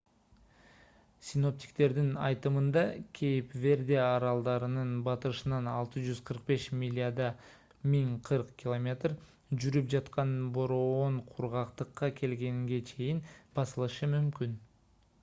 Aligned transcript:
синоптиктердин 1.25 2.07
айтымында 2.27 2.81
кейп 3.17 3.51
верде 3.65 3.97
аралдарынын 4.05 4.95
батышынан 5.07 5.67
645 5.73 6.65
миляда 6.79 7.27
1040 7.91 8.49
км 8.63 9.15
жүрүп 9.65 9.91
жаткан 9.95 10.31
бороон 10.57 11.21
кургактыкка 11.35 12.09
келгенге 12.21 12.81
чейин 12.93 13.21
басылышы 13.61 14.11
мүмкүн 14.17 14.57